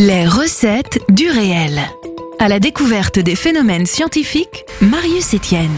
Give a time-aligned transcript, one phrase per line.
[0.00, 1.80] Les recettes du réel.
[2.38, 5.74] À la découverte des phénomènes scientifiques, Marius Etienne.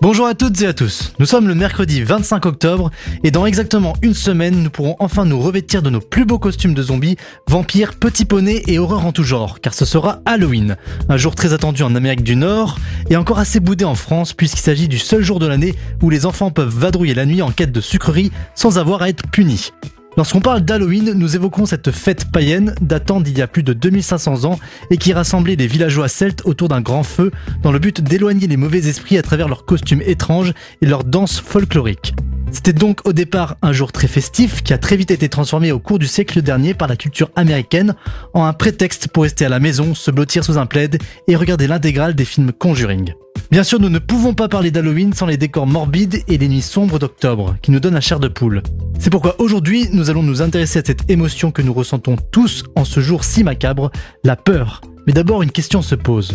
[0.00, 1.12] Bonjour à toutes et à tous.
[1.18, 2.92] Nous sommes le mercredi 25 octobre
[3.24, 6.72] et dans exactement une semaine, nous pourrons enfin nous revêtir de nos plus beaux costumes
[6.72, 7.16] de zombies,
[7.48, 10.76] vampires, petits poneys et horreurs en tout genre, car ce sera Halloween,
[11.08, 12.78] un jour très attendu en Amérique du Nord
[13.10, 16.26] et encore assez boudé en France puisqu'il s'agit du seul jour de l'année où les
[16.26, 19.72] enfants peuvent vadrouiller la nuit en quête de sucreries sans avoir à être punis.
[20.18, 24.46] Lorsqu'on parle d'Halloween, nous évoquons cette fête païenne datant d'il y a plus de 2500
[24.46, 24.58] ans
[24.90, 27.30] et qui rassemblait les villageois celtes autour d'un grand feu
[27.62, 31.38] dans le but d'éloigner les mauvais esprits à travers leurs costumes étranges et leurs danses
[31.38, 32.16] folkloriques.
[32.50, 35.78] C'était donc au départ un jour très festif qui a très vite été transformé au
[35.78, 37.94] cours du siècle dernier par la culture américaine
[38.34, 41.68] en un prétexte pour rester à la maison, se blottir sous un plaid et regarder
[41.68, 43.14] l'intégrale des films Conjuring.
[43.50, 46.60] Bien sûr, nous ne pouvons pas parler d'Halloween sans les décors morbides et les nuits
[46.60, 48.62] sombres d'octobre, qui nous donnent la chair de poule.
[48.98, 52.84] C'est pourquoi aujourd'hui, nous allons nous intéresser à cette émotion que nous ressentons tous en
[52.84, 53.90] ce jour si macabre,
[54.22, 54.82] la peur.
[55.06, 56.34] Mais d'abord, une question se pose.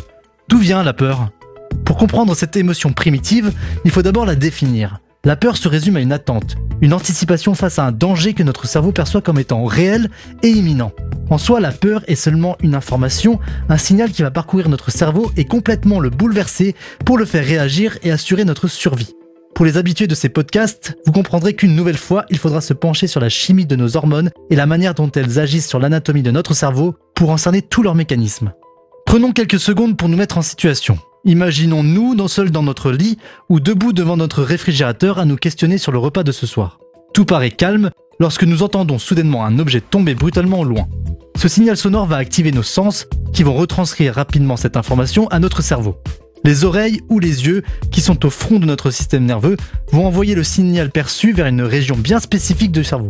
[0.50, 1.30] D'où vient la peur?
[1.86, 3.54] Pour comprendre cette émotion primitive,
[3.86, 5.00] il faut d'abord la définir.
[5.26, 8.68] La peur se résume à une attente, une anticipation face à un danger que notre
[8.68, 10.10] cerveau perçoit comme étant réel
[10.42, 10.92] et imminent.
[11.30, 15.32] En soi, la peur est seulement une information, un signal qui va parcourir notre cerveau
[15.38, 19.16] et complètement le bouleverser pour le faire réagir et assurer notre survie.
[19.56, 23.08] Pour les habitués de ces podcasts, vous comprendrez qu'une nouvelle fois, il faudra se pencher
[23.08, 26.32] sur la chimie de nos hormones et la manière dont elles agissent sur l'anatomie de
[26.32, 28.52] notre cerveau pour en cerner tous leurs mécanismes.
[29.06, 30.98] Prenons quelques secondes pour nous mettre en situation.
[31.26, 35.94] Imaginons-nous non seuls dans notre lit ou debout devant notre réfrigérateur à nous questionner sur
[35.94, 36.80] le repas de ce soir.
[37.14, 40.86] Tout paraît calme lorsque nous entendons soudainement un objet tomber brutalement au loin.
[41.38, 45.62] Ce signal sonore va activer nos sens qui vont retranscrire rapidement cette information à notre
[45.62, 45.96] cerveau.
[46.44, 49.56] Les oreilles ou les yeux, qui sont au front de notre système nerveux,
[49.94, 53.10] vont envoyer le signal perçu vers une région bien spécifique du cerveau,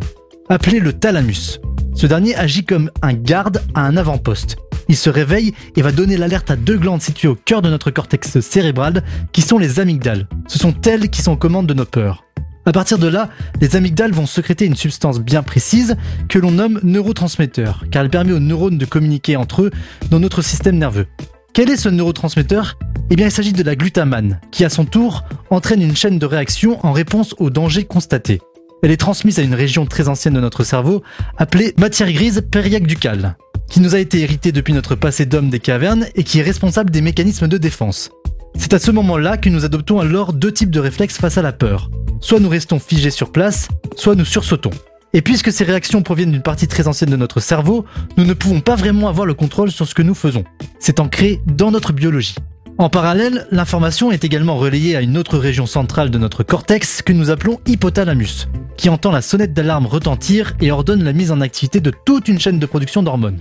[0.49, 1.59] appelée le thalamus.
[1.95, 4.57] Ce dernier agit comme un garde à un avant-poste.
[4.89, 7.91] Il se réveille et va donner l'alerte à deux glandes situées au cœur de notre
[7.91, 10.27] cortex cérébral, qui sont les amygdales.
[10.47, 12.23] Ce sont elles qui sont aux commandes de nos peurs.
[12.65, 13.29] À partir de là,
[13.59, 15.97] les amygdales vont sécréter une substance bien précise
[16.29, 19.71] que l'on nomme neurotransmetteur, car elle permet aux neurones de communiquer entre eux
[20.09, 21.07] dans notre système nerveux.
[21.53, 22.77] Quel est ce neurotransmetteur?
[23.09, 26.25] Eh bien, il s'agit de la glutamane, qui à son tour entraîne une chaîne de
[26.25, 28.39] réaction en réponse au danger constaté.
[28.81, 31.03] Elle est transmise à une région très ancienne de notre cerveau,
[31.37, 33.35] appelée matière grise périaque-ducale,
[33.73, 36.91] qui nous a été héritée depuis notre passé d'homme des cavernes et qui est responsable
[36.91, 38.11] des mécanismes de défense.
[38.55, 41.53] C'est à ce moment-là que nous adoptons alors deux types de réflexes face à la
[41.53, 41.89] peur.
[42.19, 44.69] Soit nous restons figés sur place, soit nous sursautons.
[45.13, 47.83] Et puisque ces réactions proviennent d'une partie très ancienne de notre cerveau,
[48.15, 50.43] nous ne pouvons pas vraiment avoir le contrôle sur ce que nous faisons.
[50.77, 52.35] C'est ancré dans notre biologie.
[52.77, 57.11] En parallèle, l'information est également relayée à une autre région centrale de notre cortex que
[57.11, 58.47] nous appelons hypothalamus,
[58.77, 62.39] qui entend la sonnette d'alarme retentir et ordonne la mise en activité de toute une
[62.39, 63.39] chaîne de production d'hormones.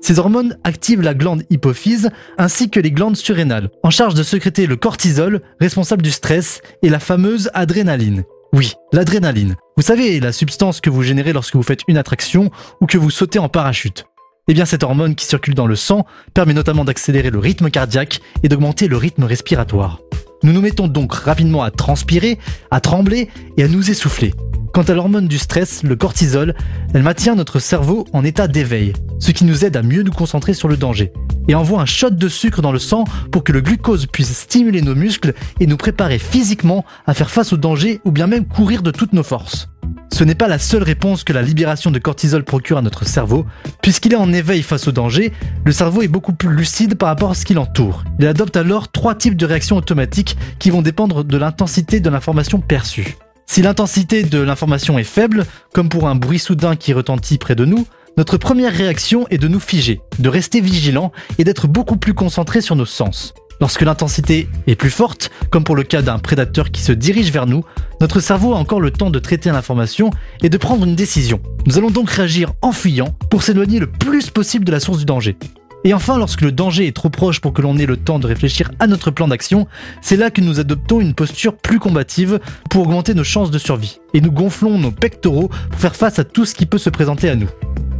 [0.00, 4.66] Ces hormones activent la glande hypophyse ainsi que les glandes surrénales, en charge de sécréter
[4.66, 8.24] le cortisol, responsable du stress, et la fameuse adrénaline.
[8.52, 9.56] Oui, l'adrénaline.
[9.76, 12.50] Vous savez, la substance que vous générez lorsque vous faites une attraction
[12.80, 14.06] ou que vous sautez en parachute.
[14.48, 18.20] Eh bien, cette hormone qui circule dans le sang permet notamment d'accélérer le rythme cardiaque
[18.42, 20.00] et d'augmenter le rythme respiratoire.
[20.42, 22.38] Nous nous mettons donc rapidement à transpirer,
[22.70, 24.34] à trembler et à nous essouffler.
[24.72, 26.56] Quant à l'hormone du stress, le cortisol,
[26.94, 30.54] elle maintient notre cerveau en état d'éveil, ce qui nous aide à mieux nous concentrer
[30.54, 31.12] sur le danger,
[31.46, 34.82] et envoie un shot de sucre dans le sang pour que le glucose puisse stimuler
[34.82, 38.82] nos muscles et nous préparer physiquement à faire face au danger ou bien même courir
[38.82, 39.68] de toutes nos forces.
[40.12, 43.46] Ce n'est pas la seule réponse que la libération de cortisol procure à notre cerveau.
[43.80, 45.32] Puisqu'il est en éveil face au danger,
[45.64, 48.04] le cerveau est beaucoup plus lucide par rapport à ce qui l'entoure.
[48.18, 52.60] Il adopte alors trois types de réactions automatiques qui vont dépendre de l'intensité de l'information
[52.60, 53.16] perçue.
[53.46, 57.64] Si l'intensité de l'information est faible, comme pour un bruit soudain qui retentit près de
[57.64, 57.86] nous,
[58.16, 62.60] notre première réaction est de nous figer, de rester vigilant et d'être beaucoup plus concentré
[62.60, 63.34] sur nos sens.
[63.60, 67.46] Lorsque l'intensité est plus forte, comme pour le cas d'un prédateur qui se dirige vers
[67.46, 67.62] nous,
[68.00, 70.10] notre cerveau a encore le temps de traiter l'information
[70.42, 71.40] et de prendre une décision.
[71.66, 75.04] Nous allons donc réagir en fuyant pour s'éloigner le plus possible de la source du
[75.04, 75.36] danger.
[75.84, 78.26] Et enfin, lorsque le danger est trop proche pour que l'on ait le temps de
[78.26, 79.66] réfléchir à notre plan d'action,
[80.02, 83.98] c'est là que nous adoptons une posture plus combative pour augmenter nos chances de survie.
[84.14, 87.30] Et nous gonflons nos pectoraux pour faire face à tout ce qui peut se présenter
[87.30, 87.48] à nous.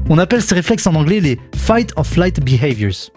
[0.08, 3.10] On appelle ces réflexes en anglais les fight or flight behaviors.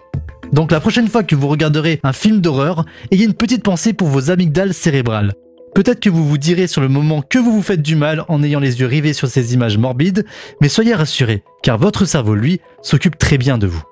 [0.52, 4.08] Donc la prochaine fois que vous regarderez un film d'horreur, ayez une petite pensée pour
[4.08, 5.32] vos amygdales cérébrales.
[5.74, 8.44] Peut-être que vous vous direz sur le moment que vous vous faites du mal en
[8.44, 10.24] ayant les yeux rivés sur ces images morbides,
[10.60, 13.82] mais soyez rassurés, car votre cerveau, lui, s'occupe très bien de vous.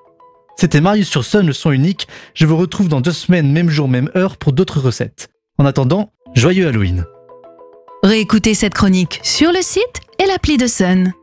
[0.55, 2.07] C'était Marius sur Sun, le son unique.
[2.35, 5.27] Je vous retrouve dans deux semaines, même jour, même heure, pour d'autres recettes.
[5.57, 7.05] En attendant, joyeux Halloween.
[8.03, 11.13] Réécoutez cette chronique sur le site et l'appli de Sun.